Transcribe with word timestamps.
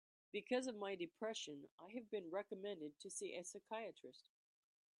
Because 0.31 0.65
of 0.65 0.75
my 0.75 0.95
depression, 0.95 1.67
I 1.79 1.91
have 1.93 2.09
been 2.09 2.31
recommended 2.31 2.97
to 3.01 3.11
see 3.11 3.35
a 3.35 3.43
psychiatrist. 3.43 4.25